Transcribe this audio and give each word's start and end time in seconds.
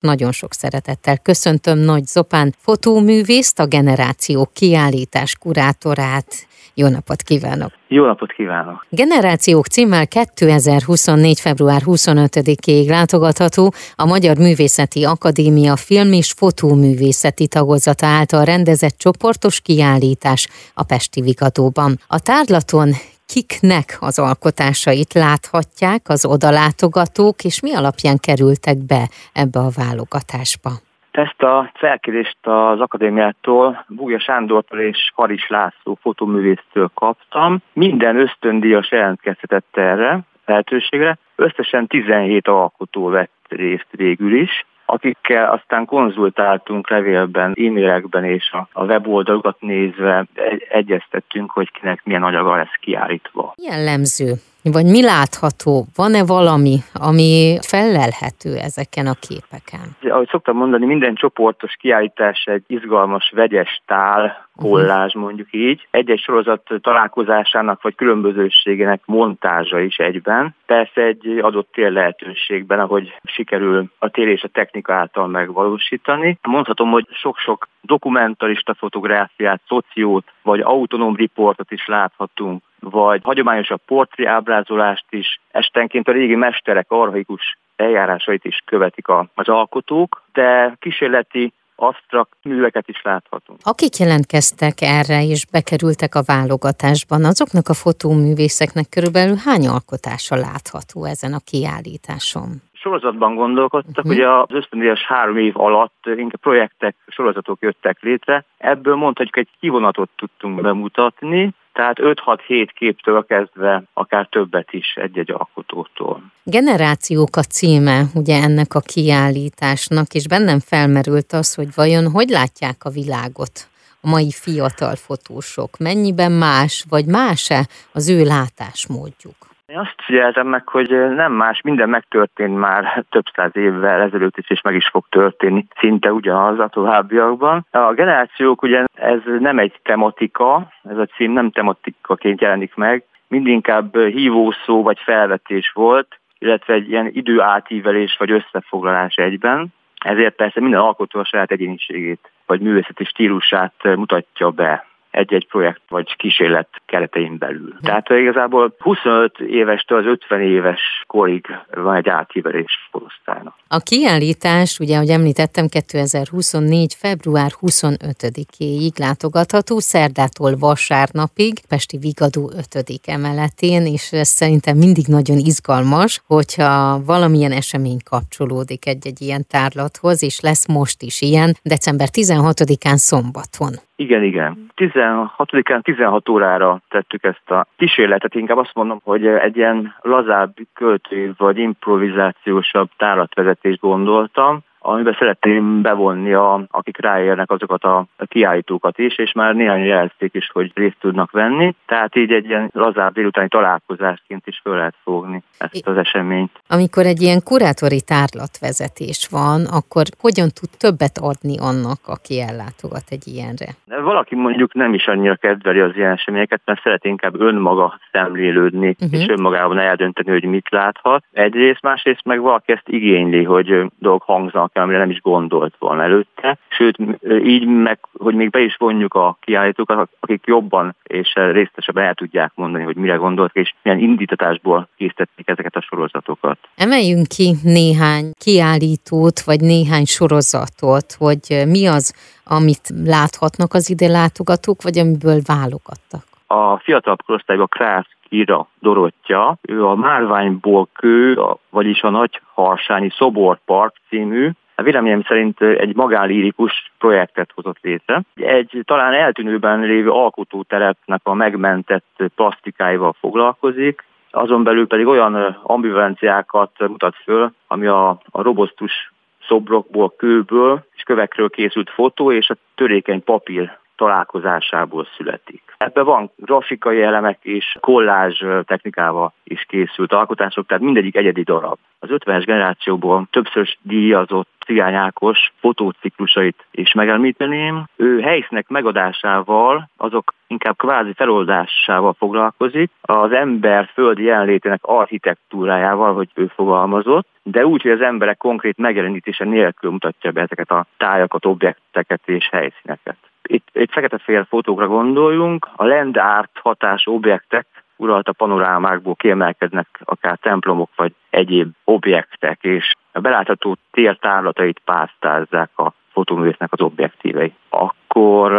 Nagyon 0.00 0.32
sok 0.32 0.52
szeretettel 0.52 1.18
köszöntöm 1.18 1.78
Nagy 1.78 2.04
Zopán 2.04 2.54
fotóművészt, 2.58 3.58
a 3.58 3.66
Generáció 3.66 4.48
kiállítás 4.52 5.36
kurátorát. 5.36 6.26
Jó 6.74 6.88
napot 6.88 7.22
kívánok! 7.22 7.72
Jó 7.88 8.04
napot 8.04 8.32
kívánok! 8.32 8.86
Generációk 8.88 9.66
címmel 9.66 10.06
2024. 10.06 11.40
február 11.40 11.82
25-ig 11.84 12.88
látogatható 12.88 13.72
a 13.94 14.04
Magyar 14.06 14.36
Művészeti 14.36 15.04
Akadémia 15.04 15.76
film 15.76 16.12
és 16.12 16.32
fotóművészeti 16.32 17.46
tagozata 17.48 18.06
által 18.06 18.44
rendezett 18.44 18.98
csoportos 18.98 19.60
kiállítás 19.60 20.48
a 20.74 20.82
Pesti 20.82 21.20
Vigadóban. 21.20 21.98
A 22.06 22.20
tárlaton 22.20 22.92
kiknek 23.32 23.88
az 24.00 24.18
alkotásait 24.18 25.12
láthatják 25.12 26.02
az 26.08 26.22
odalátogatók, 26.34 27.36
és 27.44 27.56
mi 27.62 27.72
alapján 27.80 28.18
kerültek 28.26 28.78
be 28.92 29.02
ebbe 29.42 29.58
a 29.68 29.74
válogatásba? 29.80 30.70
Ezt 31.10 31.42
a 31.42 31.70
felkérést 31.74 32.38
az 32.42 32.80
akadémiától 32.80 33.84
Búja 33.88 34.20
Sándortól 34.20 34.80
és 34.80 35.10
Haris 35.14 35.48
László 35.48 35.98
fotóművésztől 36.00 36.90
kaptam. 36.94 37.58
Minden 37.72 38.16
ösztöndíjas 38.16 38.90
jelentkezhetett 38.90 39.76
erre 39.76 40.20
lehetőségre. 40.44 41.18
Összesen 41.36 41.86
17 41.86 42.48
alkotó 42.48 43.08
vett 43.08 43.46
részt 43.48 43.88
végül 43.90 44.34
is 44.40 44.64
akikkel 44.92 45.50
aztán 45.50 45.84
konzultáltunk 45.84 46.90
levélben, 46.90 47.54
e-mailekben 47.58 48.24
és 48.24 48.50
a, 48.52 48.68
a 48.72 48.84
weboldalokat 48.84 49.60
nézve 49.60 50.24
egy, 50.34 50.66
egyeztettünk, 50.70 51.50
hogy 51.50 51.70
kinek 51.72 52.00
milyen 52.04 52.22
anyaga 52.22 52.56
lesz 52.56 52.76
kiállítva. 52.80 53.54
Jellemző 53.56 54.32
vagy 54.62 54.84
mi 54.84 55.02
látható? 55.02 55.86
Van-e 55.96 56.24
valami, 56.24 56.76
ami 56.94 57.58
fellelhető 57.60 58.56
ezeken 58.56 59.06
a 59.06 59.14
képeken? 59.28 59.86
Ahogy 60.02 60.28
szoktam 60.28 60.56
mondani, 60.56 60.86
minden 60.86 61.14
csoportos 61.14 61.74
kiállítás 61.80 62.44
egy 62.44 62.64
izgalmas, 62.66 63.32
vegyes 63.34 63.82
tál, 63.86 64.48
kollázs 64.56 65.14
mondjuk 65.14 65.48
így. 65.50 65.86
Egy-egy 65.90 66.20
sorozat 66.20 66.62
találkozásának 66.80 67.82
vagy 67.82 67.94
különbözőségének 67.94 69.02
montázsa 69.04 69.80
is 69.80 69.96
egyben. 69.96 70.54
Persze 70.66 71.02
egy 71.02 71.38
adott 71.42 71.68
tér 71.72 71.92
lehetőségben, 71.92 72.80
ahogy 72.80 73.14
sikerül 73.24 73.90
a 73.98 74.08
tér 74.08 74.28
és 74.28 74.42
a 74.42 74.48
technika 74.48 74.94
által 74.94 75.26
megvalósítani. 75.26 76.38
Mondhatom, 76.42 76.90
hogy 76.90 77.06
sok-sok 77.10 77.68
dokumentarista 77.80 78.74
fotográfiát, 78.74 79.60
szociót 79.68 80.24
vagy 80.42 80.60
autonóm 80.60 81.16
riportot 81.16 81.70
is 81.70 81.86
láthatunk 81.86 82.62
vagy 82.80 83.20
hagyományosabb 83.22 83.80
portré 83.86 84.24
ábrázolást 84.24 85.06
is, 85.10 85.40
estenként 85.50 86.08
a 86.08 86.12
régi 86.12 86.34
mesterek 86.34 86.86
arhaikus 86.88 87.58
eljárásait 87.76 88.44
is 88.44 88.62
követik 88.64 89.08
az 89.34 89.48
alkotók, 89.48 90.22
de 90.32 90.76
kísérleti 90.78 91.52
absztrakt 91.76 92.36
műveket 92.42 92.88
is 92.88 93.02
láthatunk. 93.02 93.58
Akik 93.62 93.96
jelentkeztek 93.96 94.74
erre 94.80 95.22
és 95.22 95.46
bekerültek 95.46 96.14
a 96.14 96.22
válogatásban, 96.26 97.24
azoknak 97.24 97.68
a 97.68 97.74
fotóművészeknek 97.74 98.88
körülbelül 98.88 99.36
hány 99.44 99.66
alkotása 99.66 100.36
látható 100.36 101.04
ezen 101.04 101.32
a 101.32 101.40
kiállításon? 101.44 102.48
sorozatban 102.80 103.34
gondolkodtak, 103.34 104.04
uh-huh. 104.04 104.12
ugye 104.12 104.28
az 104.28 104.46
ösztöndíjas 104.48 105.04
három 105.06 105.36
év 105.36 105.60
alatt 105.60 106.04
inkább 106.04 106.40
projektek, 106.40 106.96
sorozatok 107.06 107.58
jöttek 107.60 108.00
létre. 108.00 108.44
Ebből 108.58 108.94
mondhatjuk 108.94 109.36
egy 109.36 109.48
kivonatot 109.60 110.10
tudtunk 110.16 110.60
bemutatni, 110.60 111.54
tehát 111.72 111.96
5-6-7 112.00 112.68
képtől 112.74 113.24
kezdve 113.24 113.82
akár 113.92 114.26
többet 114.30 114.72
is 114.72 114.94
egy-egy 114.94 115.30
alkotótól. 115.30 116.22
Generációk 116.42 117.36
a 117.36 117.42
címe 117.42 118.02
ugye 118.14 118.42
ennek 118.42 118.74
a 118.74 118.80
kiállításnak, 118.80 120.14
és 120.14 120.28
bennem 120.28 120.60
felmerült 120.60 121.32
az, 121.32 121.54
hogy 121.54 121.68
vajon 121.74 122.10
hogy 122.10 122.28
látják 122.28 122.84
a 122.84 122.90
világot 122.90 123.68
a 124.00 124.08
mai 124.08 124.30
fiatal 124.30 124.96
fotósok? 124.96 125.78
Mennyiben 125.78 126.32
más, 126.32 126.84
vagy 126.88 127.06
más-e 127.06 127.68
az 127.92 128.08
ő 128.08 128.24
látásmódjuk? 128.24 129.49
Én 129.70 129.78
azt 129.78 129.94
figyeltem 130.04 130.46
meg, 130.46 130.68
hogy 130.68 130.88
nem 131.14 131.32
más, 131.32 131.60
minden 131.60 131.88
megtörtént 131.88 132.58
már 132.58 133.04
több 133.10 133.24
száz 133.34 133.56
évvel 133.56 134.00
ezelőtt 134.00 134.38
is, 134.38 134.50
és 134.50 134.60
meg 134.60 134.74
is 134.74 134.88
fog 134.88 135.04
történni 135.08 135.66
szinte 135.78 136.12
ugyanaz 136.12 136.58
a 136.58 136.68
továbbiakban. 136.68 137.66
A 137.70 137.92
generációk 137.92 138.62
ugye 138.62 138.84
ez 138.94 139.18
nem 139.38 139.58
egy 139.58 139.80
tematika, 139.82 140.72
ez 140.90 140.96
a 140.96 141.06
cím 141.06 141.32
nem 141.32 141.50
tematikaként 141.50 142.40
jelenik 142.40 142.74
meg, 142.74 143.04
mindinkább 143.28 143.96
hívószó 143.96 144.82
vagy 144.82 144.98
felvetés 144.98 145.70
volt, 145.74 146.18
illetve 146.38 146.74
egy 146.74 146.90
ilyen 146.90 147.10
időátívelés 147.12 148.16
vagy 148.18 148.30
összefoglalás 148.30 149.14
egyben. 149.14 149.66
Ezért 150.04 150.34
persze 150.34 150.60
minden 150.60 150.80
alkotó 150.80 151.18
a 151.20 151.24
saját 151.24 151.50
egyéniségét 151.50 152.30
vagy 152.46 152.60
művészeti 152.60 153.04
stílusát 153.04 153.74
mutatja 153.82 154.50
be 154.50 154.84
egy-egy 155.10 155.46
projekt 155.46 155.80
vagy 155.88 156.16
kísérlet 156.16 156.68
keretein 156.90 157.38
belül. 157.38 157.74
Tehát 157.82 158.08
igazából 158.08 158.74
25 158.78 159.38
évestől 159.38 159.98
az 159.98 160.06
50 160.06 160.40
éves 160.40 160.80
korig 161.06 161.46
van 161.74 161.94
egy 161.94 162.08
átívelés 162.08 162.88
korosztálynak. 162.90 163.54
A 163.68 163.78
kiállítás, 163.78 164.78
ugye, 164.78 164.94
ahogy 164.96 165.08
említettem, 165.08 165.66
2024. 165.68 166.94
február 166.94 167.50
25-éig 167.60 168.98
látogatható, 168.98 169.78
szerdától 169.78 170.52
vasárnapig, 170.58 171.52
Pesti 171.68 171.98
Vigadó 171.98 172.50
5. 172.74 173.00
emeletén, 173.06 173.82
és 173.86 174.12
ez 174.12 174.28
szerintem 174.28 174.76
mindig 174.76 175.06
nagyon 175.08 175.38
izgalmas, 175.38 176.22
hogyha 176.26 177.02
valamilyen 177.06 177.52
esemény 177.52 178.00
kapcsolódik 178.10 178.86
egy-egy 178.86 179.20
ilyen 179.20 179.44
tárlathoz, 179.48 180.22
és 180.22 180.40
lesz 180.40 180.68
most 180.68 181.02
is 181.02 181.22
ilyen, 181.22 181.50
december 181.62 182.08
16-án 182.12 182.98
szombaton. 183.10 183.72
Igen, 183.96 184.22
igen. 184.22 184.70
16-án 184.76 185.82
16 185.82 186.28
órára 186.28 186.79
tettük 186.88 187.24
ezt 187.24 187.50
a 187.50 187.66
kísérletet, 187.76 188.34
inkább 188.34 188.56
azt 188.56 188.74
mondom, 188.74 189.00
hogy 189.04 189.26
egy 189.26 189.56
ilyen 189.56 189.94
lazább 190.00 190.54
költő 190.74 191.34
vagy 191.36 191.58
improvizációsabb 191.58 192.88
táratvezetést 192.96 193.80
gondoltam, 193.80 194.60
amiben 194.82 195.16
szeretném 195.18 195.82
bevonni, 195.82 196.32
a, 196.32 196.64
akik 196.70 197.00
ráérnek 197.00 197.50
azokat 197.50 197.84
a 197.84 198.06
kiállítókat 198.24 198.98
is, 198.98 199.18
és 199.18 199.32
már 199.32 199.54
néhány 199.54 199.84
jelzték 199.84 200.34
is, 200.34 200.50
hogy 200.52 200.70
részt 200.74 200.96
tudnak 201.00 201.30
venni. 201.30 201.74
Tehát 201.86 202.16
így 202.16 202.32
egy 202.32 202.44
ilyen 202.44 202.70
lazább 202.72 203.12
délutáni 203.12 203.48
találkozásként 203.48 204.46
is 204.46 204.60
föl 204.62 204.76
lehet 204.76 204.94
fogni 205.02 205.42
ezt 205.58 205.86
az 205.86 205.96
eseményt. 205.96 206.62
Amikor 206.68 207.06
egy 207.06 207.20
ilyen 207.22 207.42
kurátori 207.44 208.00
tárlatvezetés 208.00 209.28
van, 209.30 209.64
akkor 209.64 210.04
hogyan 210.20 210.48
tud 210.48 210.70
többet 210.78 211.18
adni 211.20 211.58
annak, 211.58 211.98
aki 212.06 212.40
ellátogat 212.40 213.04
egy 213.08 213.26
ilyenre? 213.26 213.68
Valaki 214.02 214.34
mondjuk 214.34 214.74
nem 214.74 214.94
is 214.94 215.06
annyira 215.06 215.34
kedveli 215.34 215.80
az 215.80 215.96
ilyen 215.96 216.12
eseményeket, 216.12 216.60
mert 216.64 216.82
szeret 216.82 217.04
inkább 217.04 217.40
önmaga 217.40 217.98
szemlélődni, 218.12 218.96
uh-huh. 219.00 219.20
és 219.20 219.28
önmagában 219.28 219.78
eldönteni, 219.78 220.30
hogy 220.30 220.44
mit 220.44 220.70
láthat. 220.70 221.24
Egyrészt, 221.32 221.82
másrészt 221.82 222.24
meg 222.24 222.40
valaki 222.40 222.72
ezt 222.72 222.88
igényli, 222.88 223.44
hogy 223.44 223.86
dolgok 223.98 224.22
hangzanak 224.22 224.69
el, 224.72 224.82
amire 224.82 224.98
nem 224.98 225.10
is 225.10 225.20
gondolt 225.20 225.74
volna 225.78 226.02
előtte. 226.02 226.58
Sőt, 226.68 226.96
így 227.44 227.66
meg, 227.66 227.98
hogy 228.12 228.34
még 228.34 228.50
be 228.50 228.60
is 228.60 228.76
vonjuk 228.76 229.14
a 229.14 229.36
kiállítókat, 229.40 230.08
akik 230.20 230.42
jobban 230.46 230.96
és 231.02 231.32
részletesebben 231.34 232.04
el 232.04 232.14
tudják 232.14 232.52
mondani, 232.54 232.84
hogy 232.84 232.96
mire 232.96 233.14
gondolt, 233.14 233.54
és 233.54 233.74
milyen 233.82 233.98
indítatásból 233.98 234.88
készítették 234.96 235.48
ezeket 235.48 235.76
a 235.76 235.80
sorozatokat. 235.80 236.58
Emeljünk 236.76 237.26
ki 237.26 237.54
néhány 237.62 238.32
kiállítót, 238.38 239.40
vagy 239.40 239.60
néhány 239.60 240.04
sorozatot, 240.04 241.12
hogy 241.18 241.62
mi 241.66 241.86
az, 241.86 242.14
amit 242.44 242.88
láthatnak 243.04 243.74
az 243.74 243.90
ide 243.90 244.08
látogatók, 244.08 244.82
vagy 244.82 244.98
amiből 244.98 245.40
válogattak. 245.46 246.29
A 246.52 246.78
fiatalabb 246.78 247.22
korosztályban 247.26 247.66
Krász 247.66 248.08
Ira 248.28 248.68
Dorottya, 248.80 249.56
ő 249.62 249.86
a 249.86 249.94
Márványból 249.94 250.88
kő, 250.92 251.38
vagyis 251.70 252.02
a 252.02 252.28
Harsányi 252.54 253.10
Szoborpark 253.10 253.96
című 254.08 254.50
véleményem 254.82 255.22
szerint 255.22 255.60
egy 255.60 255.96
magánlírikus 255.96 256.92
projektet 256.98 257.50
hozott 257.54 257.78
létre. 257.80 258.22
Egy 258.34 258.82
talán 258.84 259.12
eltűnőben 259.12 259.80
lévő 259.80 260.10
alkotóterepnek 260.10 261.20
a 261.22 261.34
megmentett 261.34 262.22
plastikáival 262.34 263.14
foglalkozik, 263.18 264.04
azon 264.30 264.62
belül 264.62 264.86
pedig 264.86 265.06
olyan 265.06 265.60
ambivalenciákat 265.62 266.70
mutat 266.78 267.14
föl, 267.24 267.52
ami 267.66 267.86
a, 267.86 268.08
a 268.30 268.42
robosztus 268.42 269.12
szobrokból, 269.48 270.14
kőből 270.16 270.84
és 270.94 271.02
kövekről 271.02 271.50
készült 271.50 271.90
fotó 271.90 272.32
és 272.32 272.50
a 272.50 272.56
törékeny 272.74 273.24
papír 273.24 273.78
találkozásából 274.00 275.06
születik. 275.16 275.62
Ebben 275.76 276.04
van 276.04 276.30
grafikai 276.36 277.02
elemek 277.02 277.38
és 277.42 277.76
kollázs 277.80 278.44
technikával 278.64 279.32
is 279.44 279.64
készült 279.68 280.12
alkotások, 280.12 280.66
tehát 280.66 280.82
mindegyik 280.82 281.16
egyedi 281.16 281.42
darab. 281.42 281.78
Az 281.98 282.08
50-es 282.12 282.42
generációból 282.46 283.26
többször 283.30 283.76
díjazott 283.82 284.48
Cigány 284.66 284.94
Ákos 284.94 285.52
fotóciklusait 285.58 286.64
is 286.70 286.92
megemlíteném. 286.92 287.84
Ő 287.96 288.20
helyszínek 288.20 288.68
megadásával, 288.68 289.88
azok 289.96 290.34
inkább 290.46 290.76
kvázi 290.76 291.12
feloldásával 291.12 292.12
foglalkozik, 292.18 292.90
az 293.00 293.32
ember 293.32 293.90
földi 293.92 294.22
jelenlétének 294.22 294.80
architektúrájával, 294.82 296.14
hogy 296.14 296.28
ő 296.34 296.46
fogalmazott, 296.54 297.26
de 297.42 297.66
úgy, 297.66 297.82
hogy 297.82 297.90
az 297.90 298.00
emberek 298.00 298.36
konkrét 298.36 298.78
megjelenítése 298.78 299.44
nélkül 299.44 299.90
mutatja 299.90 300.30
be 300.30 300.40
ezeket 300.40 300.70
a 300.70 300.86
tájakat, 300.96 301.46
objekteket 301.46 302.20
és 302.24 302.48
helyszíneket. 302.48 303.29
Itt 303.52 303.68
egy 303.72 303.90
fekete-fél 303.92 304.44
fotókra 304.44 304.86
gondoljunk, 304.86 305.68
a 305.76 305.84
land 305.84 306.16
art 306.16 306.50
hatás 306.62 307.06
objektek 307.06 307.66
uralta 307.96 308.32
panorámákból 308.32 309.14
kiemelkednek 309.14 309.86
akár 310.04 310.38
templomok 310.38 310.90
vagy 310.96 311.12
egyéb 311.30 311.70
objektek, 311.84 312.58
és 312.62 312.92
a 313.12 313.20
belátható 313.20 313.76
tér 313.90 314.16
tárlatait 314.16 314.80
pásztázzák 314.84 315.70
a 315.78 315.92
fotóművésznek 316.12 316.72
az 316.72 316.80
objektívei. 316.80 317.52
Akkor 317.68 318.50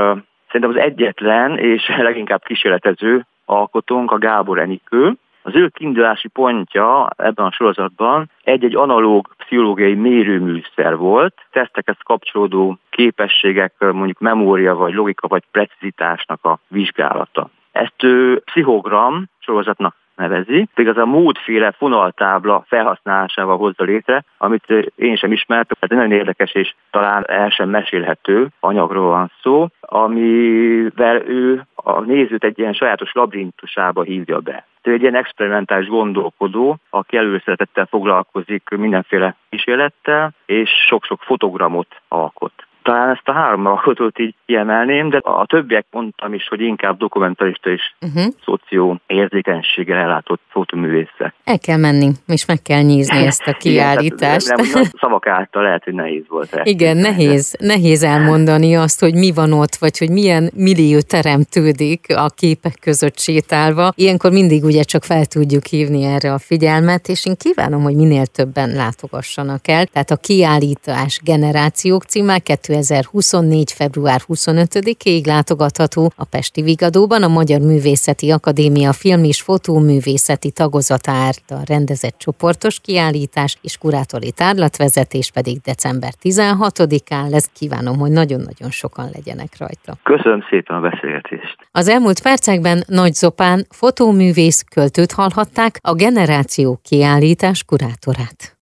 szerintem 0.48 0.70
az 0.70 0.84
egyetlen 0.86 1.58
és 1.58 1.88
leginkább 1.98 2.44
kísérletező 2.44 3.26
alkotónk 3.46 4.12
a 4.12 4.18
Gábor 4.18 4.60
Enikő, 4.60 5.14
az 5.42 5.56
ő 5.56 5.68
kiindulási 5.68 6.28
pontja 6.28 7.10
ebben 7.18 7.46
a 7.46 7.52
sorozatban 7.52 8.30
egy-egy 8.44 8.76
analóg 8.76 9.36
pszichológiai 9.38 9.94
mérőműszer 9.94 10.98
volt, 10.98 11.34
tesztekhez 11.52 11.98
kapcsolódó 12.04 12.78
képességek, 12.90 13.74
mondjuk 13.80 14.20
memória 14.20 14.76
vagy 14.76 14.94
logika 14.94 15.28
vagy 15.28 15.44
precizitásnak 15.52 16.46
a 16.46 16.60
vizsgálata. 16.68 17.50
Ezt 17.72 18.04
ő 18.04 18.40
pszichogram 18.40 19.26
sorozatnak 19.40 19.96
nevezi, 20.22 20.68
pedig 20.74 20.90
az 20.92 20.98
a 20.98 21.06
módféle 21.06 21.72
fonaltábla 21.72 22.64
felhasználásával 22.68 23.58
hozza 23.58 23.84
létre, 23.84 24.24
amit 24.38 24.70
én 24.96 25.16
sem 25.16 25.32
ismertem, 25.32 25.78
ez 25.80 25.90
nagyon 25.90 26.12
érdekes 26.12 26.54
és 26.54 26.74
talán 26.92 27.26
el 27.28 27.50
sem 27.50 27.70
mesélhető 27.70 28.48
anyagról 28.60 29.08
van 29.08 29.32
szó, 29.42 29.68
amivel 29.80 31.28
ő 31.28 31.66
a 31.76 32.00
nézőt 32.00 32.44
egy 32.44 32.60
ilyen 32.60 32.74
sajátos 32.74 33.12
labirintusába 33.14 34.02
hívja 34.02 34.40
be. 34.40 34.66
Ő 34.84 34.94
egy 34.94 35.02
ilyen 35.02 35.16
experimentális 35.16 35.88
gondolkodó, 35.88 36.78
aki 36.90 37.18
előszeretettel 37.18 37.86
foglalkozik 37.86 38.70
mindenféle 38.70 39.36
kísérlettel, 39.50 40.34
és 40.46 40.70
sok-sok 40.88 41.22
fotogramot 41.22 42.02
alkot. 42.08 42.54
Talán 42.84 43.10
ezt 43.10 43.28
a 43.28 43.32
három 43.32 43.66
alkotót 43.66 44.20
így 44.20 44.36
kiemelném, 44.46 45.10
de 45.10 45.18
a 45.18 45.46
többiek 45.46 45.86
mondtam 45.92 46.34
is, 46.34 46.48
hogy 46.48 46.62
inkább 46.62 46.98
dokumentarista 46.98 47.70
és 47.70 47.94
uh-huh. 48.02 48.34
szoció 48.46 49.00
érzékenységgel 49.08 49.98
ellátott 49.98 50.42
fotoművészek. 50.50 51.34
El 51.44 51.60
kell 51.60 51.78
menni, 51.78 52.12
és 52.28 52.46
meg 52.46 52.62
kell 52.62 52.84
nézni 52.84 53.26
ezt 53.32 53.48
a 53.48 53.54
kiállítást. 53.54 54.48
Igen, 54.48 54.66
nem, 54.66 54.82
nem, 54.82 54.92
szavak 55.02 55.28
által 55.28 55.64
lehet, 55.64 55.84
hogy 55.84 55.94
nehéz 55.94 56.24
volt. 56.28 56.54
El. 56.54 56.66
Igen, 56.66 56.98
nehéz, 56.98 57.56
nehéz 57.60 58.04
elmondani 58.04 58.76
azt, 58.76 59.00
hogy 59.00 59.14
mi 59.14 59.32
van 59.34 59.54
ott, 59.54 59.76
vagy 59.76 59.98
hogy 59.98 60.10
milyen 60.10 60.52
millió 60.56 61.00
teremtődik 61.08 62.06
a 62.16 62.30
képek 62.36 62.78
között 62.82 63.20
sétálva. 63.20 63.92
Ilyenkor 63.96 64.32
mindig 64.32 64.64
ugye 64.64 64.84
csak 64.84 65.04
fel 65.04 65.26
tudjuk 65.26 65.66
hívni 65.66 66.04
erre 66.04 66.34
a 66.34 66.40
figyelmet, 66.40 67.08
és 67.08 67.26
én 67.26 67.36
kívánom, 67.38 67.82
hogy 67.84 67.96
minél 67.96 68.26
többen 68.26 68.70
látogassanak 68.76 69.68
el. 69.68 69.86
Tehát 69.86 70.12
a 70.12 70.16
kiállítás 70.16 71.20
generációk 71.24 72.04
címmel 72.04 72.42
2024. 72.72 73.72
február 73.72 74.22
25-ig 74.28 75.26
látogatható 75.26 76.12
a 76.16 76.26
Pesti 76.26 76.62
Vigadóban 76.62 77.24
a 77.24 77.28
Magyar 77.28 77.60
Művészeti 77.60 78.32
Akadémia 78.32 78.94
film 78.94 79.24
és 79.24 79.42
fotóművészeti 79.42 80.52
tagozata 80.52 81.12
által 81.12 81.62
rendezett 81.66 82.18
csoportos 82.18 82.80
kiállítás 82.80 83.58
és 83.62 83.78
kurátori 83.78 84.32
tárlatvezetés 84.32 85.32
pedig 85.32 85.58
december 85.62 86.12
16-án 86.24 87.30
lesz. 87.30 87.50
Kívánom, 87.54 87.98
hogy 87.98 88.12
nagyon-nagyon 88.12 88.70
sokan 88.70 89.10
legyenek 89.14 89.58
rajta. 89.58 89.98
Köszönöm 90.04 90.44
szépen 90.50 90.76
a 90.76 90.90
beszélgetést. 90.90 91.56
Az 91.72 91.88
elmúlt 91.88 92.22
percekben 92.22 92.84
Nagy 92.88 93.14
Zopán 93.14 93.66
fotóművész 93.70 94.62
költőt 94.62 95.12
hallhatták, 95.12 95.78
a 95.82 95.94
generáció 95.94 96.80
kiállítás 96.84 97.64
kurátorát. 97.64 98.60